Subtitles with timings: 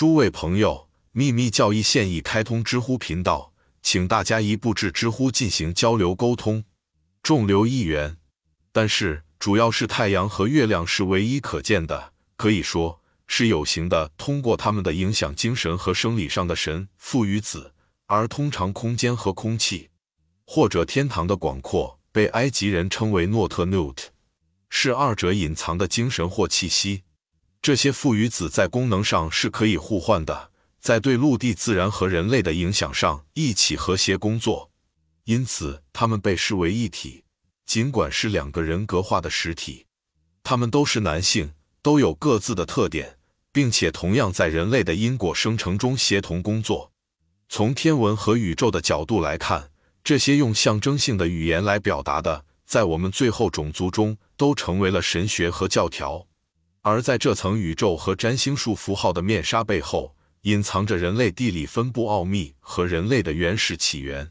[0.00, 3.52] 诸位朋友，秘密教义现已开通知乎频道，
[3.82, 6.64] 请大家一步至知乎进行交流沟通，
[7.22, 8.16] 众留一元。
[8.72, 17.74] 但是主要是太阳和月亮是唯一可见的，可以说是有形的，通过他们的影响精神和生理上的神父与子，
[18.06, 19.90] 而通常空间和空气
[20.46, 24.04] 或者天堂的广阔被埃及人称为诺特 （Nut），
[24.70, 27.02] 是二者隐藏的精神或气息。
[27.62, 30.50] 这些父与子在功能上是可以互换的，
[30.80, 34.70] 在对陆地自然和人类的影响上一起和谐工作，
[35.24, 37.24] 因此他们被视为一体，
[37.66, 39.84] 尽管是两个人格化的实体。
[40.42, 43.18] 他们都是男性，都有各自的特点，
[43.52, 46.90] 并且同样在人类的因果生成中协同工作。
[47.50, 49.70] 从天文和宇宙的角度来看，
[50.02, 56.26] 这些用象征性的语言来表达的，在我们最后种族中都成为了神学和教条。
[56.82, 64.30] 而在这层宇宙和占星术符号的面纱背后，隐藏着人类地理分布奥秘和人类的原始起源。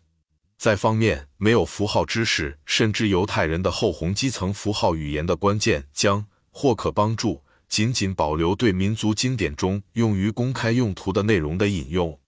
[0.58, 12.20] 在方面没有符号知识，甚至犹太人的后红基层符号语言的关键，将或可帮助仅仅保留对民族经典中用于公开用途的内容的引用。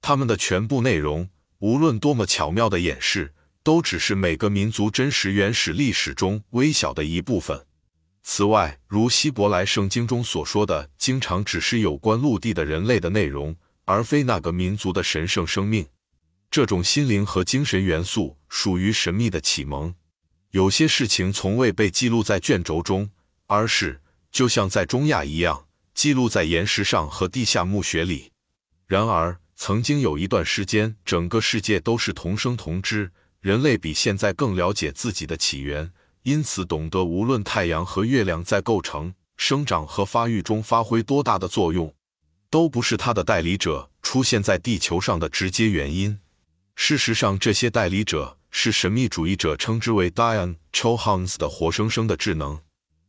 [0.00, 1.28] 他们的全部内容，
[1.58, 7.66] 无论多么巧妙的掩饰，都只是每个民族真实原始历史中微小的一部分。
[8.28, 15.86] 此外，如希伯来圣经中所说的，经常只是有关陆地的人类的内容，而非那个民族的神圣生命。
[16.50, 19.94] 这种心灵和精神元素属于神秘的启蒙。
[20.50, 23.08] 有些事情从未被记录在卷轴中，
[23.46, 24.00] 而是
[24.32, 28.32] 就像在中亚一样，记录在岩石上和地下墓穴里。
[28.88, 35.92] 然而，曾经有一段时间，整个世界都是同生同知，人类比现在更了解自己的起源。
[36.26, 41.94] 因此，懂得无论太阳和月亮在构成、生长和发育中发挥多大的作用，
[42.50, 46.18] 都不是它的代理者出现在地球上的直接原因。
[46.74, 52.60] 事实上，这些代理者是神秘主义者称之为 Diane Chohans 的活生生的智能。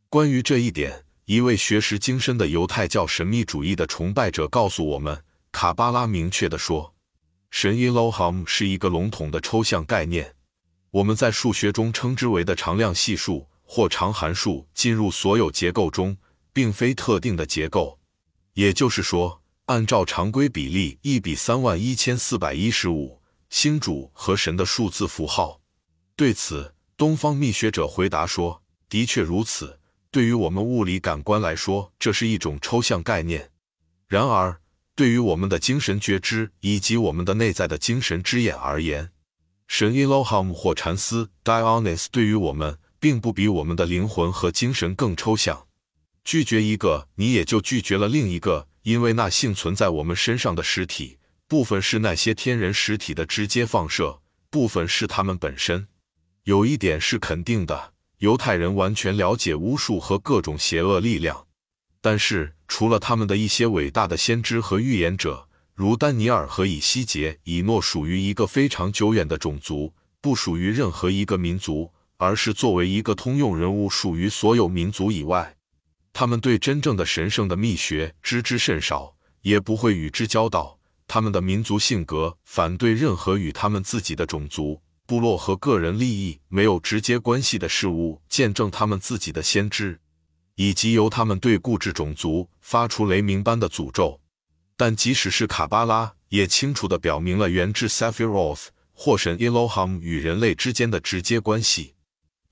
[0.08, 6.94] 关于这一点，一位学识精深的犹太教神秘主义的崇拜者告诉我们：卡巴拉明确地说，
[7.50, 10.36] 神 Elohim 是一个笼统的抽象概念。
[10.90, 16.16] 我们在数学中称之为的常量系数或常函数进入所有结构中，
[16.52, 17.98] 并非特定的结构。
[18.54, 25.60] 也就是说，按照常规比例一比三万一千四百一十五，星主和神的数字符号。
[26.16, 29.78] 对此，东方秘学者回答说：“的确如此。
[30.10, 33.42] 对于我们物理感官来说，这是一种抽象概念；
[34.08, 34.58] 然而，
[34.94, 39.10] 对于我们的精神觉知以及我们的内在的精神之眼而言，”
[39.68, 45.66] 神 Elohim 或禅思 Dionys 对于我们，并不比我们的灵魂和精神更抽象。
[46.24, 55.86] 拒绝一个，你也就拒绝了另一个，因为那幸存在我们身上的实体部分是那些天人实体的直接放射，部分是他们本身。
[56.44, 61.46] 有一点是肯定的：犹太人完全了解巫术和各种邪恶力量，
[62.00, 65.47] 但是除了他们的一些伟大的先知和预言者。
[65.78, 75.54] 如丹尼尔和以西结、以诺属于一个非常久远的种族，不属于任何一个民族，而是作为一个通用人物属于所有民族以外。
[76.12, 80.80] 他们对真正的神圣的秘学知之甚少，也不会与之交道。
[81.06, 88.20] 他们的民族性格反对任何与他们自己的种族、部落和个人利益没有直接关系的事物。
[88.28, 90.00] 见证他们自己的先知，
[90.56, 94.20] 以及由他们对固执种族发出雷鸣般的诅咒。
[94.78, 101.94] 但即使是卡巴拉，也清楚地表明了源自 Sephiroth 或神 Elohim 与人类之间的直接关系。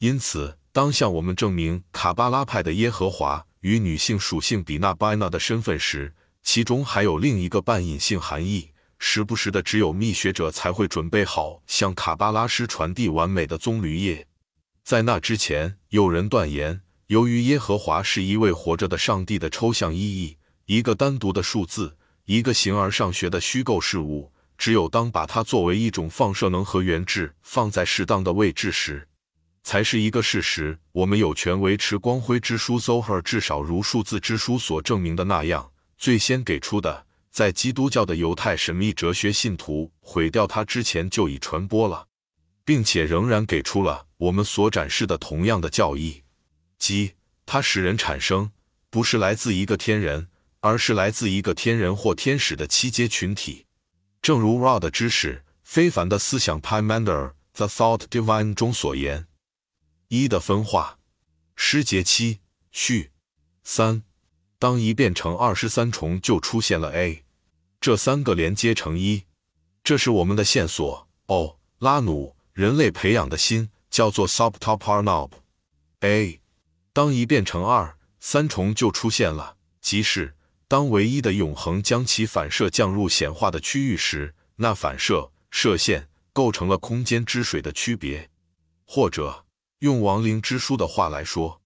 [0.01, 8.73] 因此，当向我们证明卡巴拉派的耶和华与女性属性比纳拜纳的身份时，其中还有另一个半隐性含义。
[8.99, 14.27] 时不时的，只有密学者才会准备好向卡巴拉师传递完美的棕榈叶。
[14.83, 21.97] 在那之前，有人断言，由于耶和华是一位活着的上帝的抽象意义，一个单独的数字。
[22.27, 29.07] 一个形而上学的虚构事物，只有当把它作为一种放射能和原质放在适当的位置时，
[29.63, 30.77] 才是一个事实。
[30.91, 42.09] 我们有权维持光辉之书 Zohar，至少如数字之书所证明的那样，最先给出的，在基督教的犹太神秘哲学信徒毁掉它之前就已传播了，
[42.65, 46.25] 并且仍然给出了我们所展示的同样的教义，
[46.77, 47.13] 即
[47.45, 48.51] 它使人产生，
[48.91, 50.27] 不是来自一个天人。
[50.67, 53.67] 而是来自一个天人或天使的七阶群体，
[54.21, 59.29] 正如 Ra 的知识、非凡的思想 Pymander The Thought Divine 中所言。
[60.09, 60.99] 一的分化，
[61.55, 62.41] 失节七
[62.71, 63.13] 序
[63.63, 64.03] 三，
[64.59, 67.25] 当一变成二十三重，就出现了 A
[67.81, 69.25] 这三个连接成一，
[69.85, 71.09] 这是我们的线索。
[71.27, 75.31] 哦，拉努，人类培养的心叫做 Subtoparnob。
[76.01, 76.41] A，
[76.93, 79.57] 当一变成二，三重就出现了。
[79.81, 80.36] 即是
[80.69, 88.29] 当唯一的永恒将其反射降入显化的区域时，那反射射线构成了空间之水的区别。
[88.85, 89.45] 或者
[89.81, 91.61] 用亡灵之书的话来说，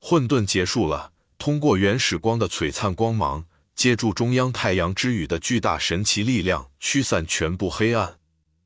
[0.00, 1.12] 混沌结束了。
[1.36, 8.18] 通过原始光的璀璨光芒，借助中央太阳之雨的巨大神奇力量，驱散全部黑暗。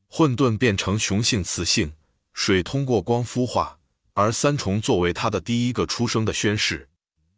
[0.08, 1.92] 混沌变成雄性雌性，
[2.32, 3.78] 水通过光孵化，
[4.14, 6.88] 而三重作为它的第一个出生的宣誓。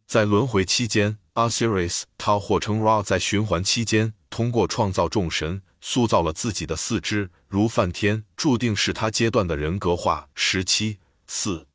[0.06, 10.98] 在轮回期间，Osiris，他或称 Ra，在循环期间，通过创造众神，塑造了自己的四肢，如梵天，注定是他阶段的人格化时期。
[11.26, 11.66] 四，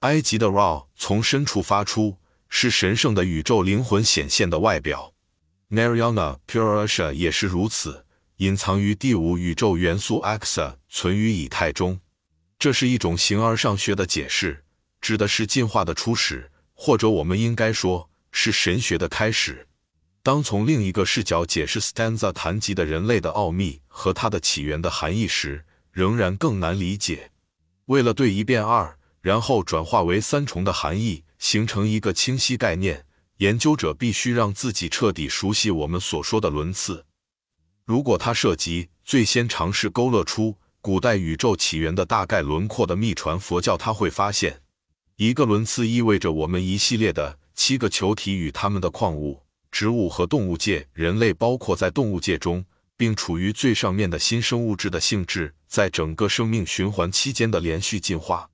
[0.00, 2.18] 埃及的 Ra 从深处发出。
[2.54, 5.14] 是神圣的宇宙灵魂显现的外表
[5.70, 8.04] ，Narayana Purusha 也是如此，
[8.36, 11.98] 隐藏于第五宇宙元素 AXA 存于以太中。
[12.58, 14.66] 这是一种形而上学的解释，
[15.00, 19.68] 指的是进化的初始，或者我们应该说是神学的开始。
[20.24, 27.30] 当从另一个视角解释 Stanza 谈及的人类的奥秘和它的起源的含义时，仍然更难理解。
[27.86, 31.22] 为了对一变二，然后转化为三重的含义。
[31.42, 33.04] 形成一个清晰概念，
[33.38, 37.04] 研究者必须让自己彻底熟悉我们所说的轮次。
[37.84, 44.62] 如果他涉及最先尝试勾勒出古代宇宙起源的大概轮廓的秘传佛教，他会发现，
[45.16, 52.64] 一个轮次意味着我们一系列的七个球体与它们的矿物、植物和动物界、人类包括在动物界中，
[52.96, 58.50] 并处于最上面的新生物质的性质，在整个生命循环期间的连续进化。